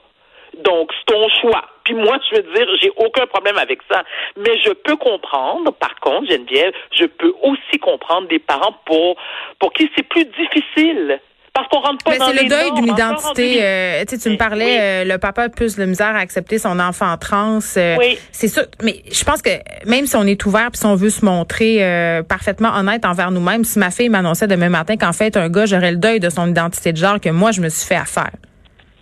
Donc, 0.59 0.91
c'est 0.93 1.15
ton 1.15 1.29
choix. 1.41 1.65
Puis 1.85 1.95
moi, 1.95 2.19
je 2.31 2.37
veux 2.37 2.55
dire, 2.55 2.67
j'ai 2.81 2.91
aucun 2.97 3.27
problème 3.27 3.59
avec 3.59 3.81
ça. 3.91 4.03
Mais 4.37 4.59
je 4.65 4.71
peux 4.71 4.97
comprendre, 4.97 5.71
par 5.73 5.95
contre, 6.01 6.31
Geneviève, 6.31 6.73
je 6.93 7.05
peux 7.05 7.35
aussi 7.43 7.79
comprendre 7.81 8.29
des 8.29 8.39
parents 8.39 8.75
pour, 8.87 9.17
pour 9.59 9.73
qui 9.73 9.91
c'est 9.97 10.09
plus 10.09 10.25
difficile. 10.25 11.21
Parce 11.57 11.69
qu'on 11.69 11.79
rentre 11.81 12.05
pas 12.05 12.11
Mais 12.11 12.19
dans 12.19 12.27
c'est 12.27 12.43
le 12.43 12.49
deuil 12.51 12.71
d'une 12.75 12.87
identité. 12.89 13.43
2000. 13.55 13.59
euh, 13.63 14.05
tu 14.07 14.15
me 14.17 14.31
Oui. 14.33 14.37
parlais, 14.37 14.79
euh, 14.79 15.05
le 15.05 15.17
papa 15.17 15.45
a 15.45 15.49
plus 15.49 15.77
de 15.77 15.87
misère 15.87 16.15
à 16.15 16.19
accepter 16.19 16.59
son 16.59 16.79
enfant 16.79 17.17
trans. 17.17 17.61
euh, 17.79 17.97
Oui. 17.99 18.19
C'est 18.31 18.49
ça. 18.49 18.63
Mais 18.83 19.03
je 19.11 19.25
pense 19.25 19.41
que 19.41 19.49
même 19.87 20.07
si 20.07 20.17
on 20.17 20.25
est 20.25 20.45
ouvert 20.45 20.71
puis 20.71 20.81
si 20.81 20.85
on 20.87 20.95
veut 20.97 21.09
se 21.09 21.25
montrer 21.25 21.79
euh, 21.83 22.23
parfaitement 22.23 22.75
honnête 22.77 23.07
envers 23.07 23.31
nous-mêmes, 23.31 23.65
si 23.65 23.79
ma 23.79 23.91
fille 23.91 24.11
m'annonçait 24.11 24.47
demain 24.47 24.69
matin 24.69 24.99
qu'en 24.99 25.15
fait 25.15 25.35
un 25.39 25.49
gars, 25.49 25.65
j'aurais 25.65 25.93
le 25.93 25.97
deuil 25.97 26.21
de 26.21 26.29
son 26.29 26.47
identité 26.47 26.93
de 26.93 26.99
genre 26.99 27.19
que 27.19 27.31
moi 27.31 27.53
je 27.53 27.63
me 27.63 27.71
suis 27.71 27.87
fait 27.87 27.97
à 27.97 28.05
faire. 28.05 28.33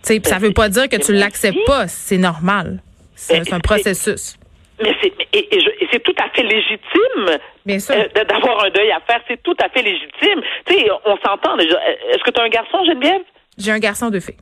Tu 0.03 0.13
sais, 0.13 0.19
puis 0.21 0.31
ça 0.31 0.37
veut 0.39 0.53
pas 0.53 0.69
dire 0.69 0.87
que 0.87 0.95
tu 0.95 1.11
l'acceptes 1.11 1.57
pas. 1.67 1.89
C'est 1.89 2.17
normal. 2.17 2.79
C'est 3.15 3.39
Ben, 3.49 3.55
un 3.55 3.59
processus. 3.59 4.37
Mais 4.81 4.93
c'est 5.01 5.13
et, 5.33 5.55
et 5.55 5.59
je- 5.61 5.69
et 5.83 5.87
c'est 5.91 6.03
tout 6.03 6.15
à 6.21 6.29
fait 6.29 6.43
légitime 6.43 7.29
euh, 7.29 8.23
d'avoir 8.25 8.65
un 8.65 8.69
deuil 8.71 8.91
à 8.91 8.99
faire. 9.01 9.21
C'est 9.27 9.41
tout 9.41 9.55
à 9.63 9.69
fait 9.69 9.81
légitime. 9.81 10.41
Tu 10.65 10.73
sais, 10.73 10.87
on 11.05 11.17
s'entend. 11.25 11.57
Est-ce 11.57 12.23
que 12.23 12.31
tu 12.31 12.41
as 12.41 12.43
un 12.43 12.49
garçon, 12.49 12.83
Geneviève? 12.85 13.21
J'ai 13.57 13.71
un 13.71 13.79
garçon 13.79 14.09
de 14.09 14.19
fille. 14.19 14.35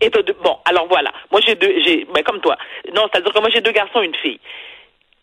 Et 0.00 0.10
t'as 0.10 0.22
deux- 0.22 0.36
bon, 0.42 0.56
alors 0.64 0.86
voilà. 0.88 1.12
Moi, 1.30 1.40
j'ai 1.46 1.54
deux, 1.54 1.72
j'ai, 1.84 2.06
ben, 2.14 2.22
comme 2.22 2.40
toi. 2.40 2.56
Non, 2.94 3.02
c'est-à-dire 3.12 3.32
que 3.32 3.38
moi, 3.40 3.50
j'ai 3.50 3.60
deux 3.60 3.72
garçons 3.72 4.00
et 4.02 4.06
une 4.06 4.14
fille. 4.16 4.40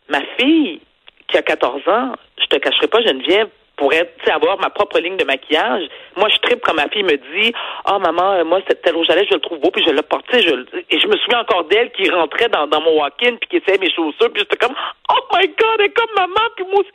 Ma 0.10 0.22
fille, 0.40 0.80
qui 1.28 1.38
a 1.38 1.42
14 1.42 1.88
ans, 1.88 2.14
je 2.40 2.46
te 2.46 2.58
cacherai 2.58 2.88
pas, 2.88 3.02
Geneviève, 3.02 3.48
sais, 3.90 4.32
avoir 4.32 4.60
ma 4.60 4.70
propre 4.70 5.00
ligne 5.00 5.18
de 5.18 5.24
maquillage. 5.24 5.84
Moi, 6.16 6.30
je 6.30 6.38
tripe 6.40 6.62
quand 6.62 6.74
ma 6.74 6.90
fille 6.90 7.04
me 7.04 7.18
dit, 7.18 7.54
ah, 7.86 8.00
maman, 8.00 8.34
euh, 8.34 8.44
moi, 8.44 8.60
cette 8.68 8.88
rouge 8.94 9.10
à 9.10 9.16
lèvres, 9.16 9.28
je 9.30 9.36
le 9.36 9.42
trouve 9.42 9.60
beau, 9.60 9.72
puis 9.72 9.84
je 9.86 9.92
tu 9.92 9.98
sais, 10.32 10.42
je, 10.42 10.54
et 10.90 11.00
je 11.00 11.08
me 11.08 11.18
souviens 11.18 11.40
encore 11.40 11.64
d'elle 11.66 11.92
qui 11.92 12.10
rentrait 12.10 12.50
dans, 12.50 12.68
dans 12.68 12.82
mon 12.82 13.00
walk-in, 13.00 13.36
puis 13.36 13.50
qui 13.50 13.58
essayait 13.58 13.80
mes 13.80 13.92
chaussures, 13.92 14.32
puis 14.32 14.40
j'étais 14.44 14.58
comme, 14.58 14.76
oh 15.10 15.20
my 15.34 15.48
God, 15.48 15.80
elle 15.80 15.86
est 15.86 15.90
comme 15.90 16.14
maman, 16.16 16.50
puis 16.56 16.66
moi 16.66 16.82
aussi. 16.82 16.92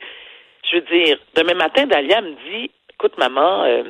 Je 0.69 0.77
veux 0.77 0.81
dire, 0.81 1.17
demain 1.35 1.53
matin, 1.53 1.85
Dalia 1.85 2.21
me 2.21 2.31
dit, 2.49 2.71
écoute, 2.93 3.17
maman, 3.17 3.63
euh, 3.63 3.83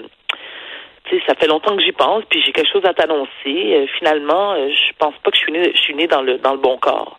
tu 1.06 1.18
sais, 1.18 1.24
ça 1.25 1.36
fait 1.36 1.48
longtemps 1.48 1.75
que 1.75 1.82
j'y 1.82 1.92
pense, 1.92 2.24
puis 2.30 2.42
j'ai 2.46 2.51
quelque 2.51 2.72
chose 2.72 2.86
à 2.86 2.94
t'annoncer. 2.94 3.30
Euh, 3.46 3.88
finalement, 3.98 4.54
euh, 4.54 4.70
je 4.70 4.94
pense 5.00 5.16
pas 5.24 5.32
que 5.32 5.38
je 5.38 5.42
suis 5.42 5.51
née, 5.51 5.72
je 5.74 5.82
suis 5.82 5.96
née 5.96 6.08
dans 6.08 6.22
le 6.22 6.38
dans 6.38 6.51
le 6.51 6.60
bon 6.60 6.77
corps. 6.77 7.18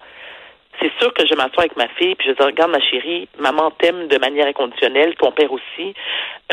C'est 0.81 0.93
sûr 1.01 1.13
que 1.13 1.27
je 1.27 1.35
m'assois 1.35 1.65
avec 1.65 1.77
ma 1.77 1.89
fille, 1.89 2.15
puis 2.15 2.29
je 2.29 2.35
dis 2.35 2.43
regarde 2.43 2.71
ma 2.71 2.81
chérie, 2.81 3.29
maman 3.39 3.71
t'aime 3.73 4.07
de 4.09 4.19
manière 4.19 4.47
inconditionnelle, 4.47 5.15
ton 5.17 5.33
père 5.33 5.51
aussi. 5.53 5.95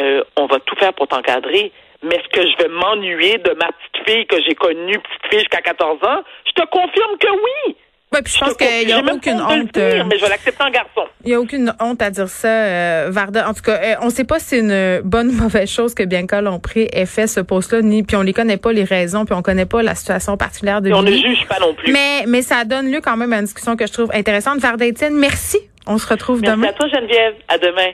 Euh, 0.02 0.24
on 0.36 0.48
va 0.48 0.60
tout 0.60 0.76
faire 0.76 0.94
pour 0.94 1.08
t'encadrer. 1.08 1.72
Mais 2.04 2.16
est-ce 2.16 2.28
que 2.30 2.48
je 2.48 2.58
vais 2.58 2.70
m'ennuyer 2.70 3.38
de 3.38 3.52
ma 3.52 3.68
petite 3.72 4.10
fille 4.10 4.26
que 4.28 4.42
j'ai 4.44 4.56
connue, 4.56 5.00
petite 5.00 5.28
fille 5.30 5.40
jusqu'à 5.40 5.62
14 5.62 6.04
ans? 6.04 6.24
Je 6.46 6.52
te 6.52 6.68
confirme 6.68 7.18
que 7.18 7.30
oui. 7.30 7.76
Ouais, 8.16 8.22
puis 8.22 8.34
je 8.34 8.40
pense 8.40 8.54
qu'il 8.56 8.90
y 8.90 8.94
a 8.94 9.00
aucune 9.00 9.42
honte. 9.42 9.74
dire, 9.74 10.06
mais 10.06 10.18
je 10.18 10.24
vais 10.24 10.30
l'accepter 10.30 10.64
en 10.64 10.70
garçon. 10.70 11.02
Il 11.26 11.32
y 11.32 11.34
a 11.34 11.40
aucune 11.40 11.74
honte 11.82 12.02
à 12.02 12.10
dire 12.10 12.30
ça, 12.30 12.48
euh, 12.48 13.08
Varda. 13.12 13.50
En 13.50 13.54
tout 13.54 13.62
cas, 13.62 13.74
euh, 13.84 13.96
on 14.02 14.06
ne 14.06 14.12
sait 14.12 14.24
pas 14.24 14.40
si 14.40 14.46
c'est 14.46 14.60
une 14.60 15.02
bonne 15.04 15.30
ou 15.30 15.34
mauvaise 15.34 15.70
chose 15.70 15.94
que 15.94 16.04
Bianca 16.04 16.40
Lompré 16.42 16.88
ait 16.94 17.06
fait 17.06 17.28
ce 17.28 17.42
poste-là, 17.42 17.82
ni 17.82 18.04
puis 18.04 18.16
on 18.16 18.22
les 18.22 18.34
connaît 18.34 18.58
pas 18.58 18.72
les 18.72 18.84
raisons, 18.86 19.26
puis 19.26 19.36
on 19.36 19.42
connaît 19.42 19.66
pas 19.66 19.84
la 19.84 19.96
situation 19.96 20.38
particulière 20.38 20.82
de 20.82 20.90
Et 20.90 20.94
on 20.94 21.02
ne 21.02 21.12
juge 21.12 21.46
pas 21.48 21.60
non 21.60 21.74
plus. 21.74 21.92
Mais 21.92 22.24
mais 22.28 22.42
ça 22.42 22.64
donne 22.64 22.90
lieu 22.92 23.02
quand 23.02 23.18
même 23.18 23.34
à 23.34 23.38
une 23.40 23.46
discussion 23.46 23.76
que 23.76 23.86
je 23.86 23.92
trouve 23.92 24.10
intéressante. 24.14 24.60
Varda 24.60 24.86
Étienne, 24.86 25.16
merci. 25.16 25.58
On 25.88 25.98
se 25.98 26.08
retrouve 26.08 26.42
Merci 26.42 26.56
demain. 26.56 26.70
à 26.70 26.74
toi, 26.74 26.88
Geneviève. 26.88 27.36
À 27.48 27.58
demain. 27.58 27.92